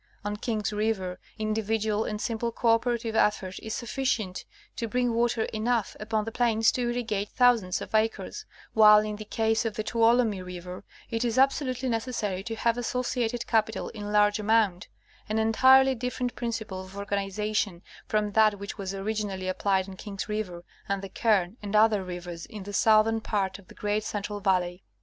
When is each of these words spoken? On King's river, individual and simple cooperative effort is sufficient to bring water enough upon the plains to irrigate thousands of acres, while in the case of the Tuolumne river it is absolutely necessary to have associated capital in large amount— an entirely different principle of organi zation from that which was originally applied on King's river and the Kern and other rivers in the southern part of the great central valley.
On 0.25 0.35
King's 0.35 0.73
river, 0.73 1.19
individual 1.37 2.05
and 2.05 2.19
simple 2.19 2.51
cooperative 2.51 3.15
effort 3.15 3.59
is 3.61 3.75
sufficient 3.75 4.45
to 4.77 4.87
bring 4.87 5.13
water 5.13 5.43
enough 5.53 5.95
upon 5.99 6.25
the 6.25 6.31
plains 6.31 6.71
to 6.71 6.89
irrigate 6.89 7.29
thousands 7.29 7.81
of 7.83 7.93
acres, 7.93 8.43
while 8.73 9.01
in 9.01 9.17
the 9.17 9.25
case 9.25 9.63
of 9.63 9.75
the 9.75 9.83
Tuolumne 9.83 10.43
river 10.43 10.83
it 11.11 11.23
is 11.23 11.37
absolutely 11.37 11.87
necessary 11.87 12.41
to 12.45 12.55
have 12.55 12.79
associated 12.79 13.45
capital 13.45 13.89
in 13.89 14.11
large 14.11 14.39
amount— 14.39 14.87
an 15.29 15.37
entirely 15.37 15.93
different 15.93 16.33
principle 16.33 16.81
of 16.83 16.93
organi 16.93 17.27
zation 17.27 17.83
from 18.07 18.31
that 18.31 18.57
which 18.57 18.79
was 18.79 18.95
originally 18.95 19.47
applied 19.47 19.87
on 19.87 19.95
King's 19.97 20.27
river 20.27 20.63
and 20.89 21.03
the 21.03 21.09
Kern 21.09 21.57
and 21.61 21.75
other 21.75 22.03
rivers 22.03 22.47
in 22.47 22.63
the 22.63 22.73
southern 22.73 23.21
part 23.21 23.59
of 23.59 23.67
the 23.67 23.75
great 23.75 24.03
central 24.03 24.39
valley. 24.39 24.83